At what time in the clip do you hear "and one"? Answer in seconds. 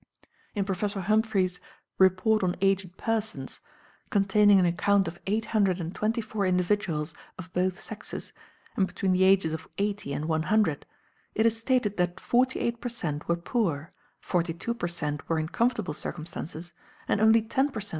10.11-10.41